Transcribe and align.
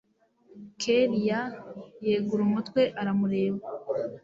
kellia 0.81 1.41
yegura 2.07 2.41
umutwe 2.47 2.81
aramureba 3.01 3.59